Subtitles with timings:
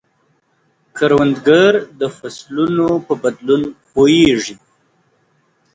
[0.97, 4.55] کروندګر د فصلونو په بدلون پوهیږي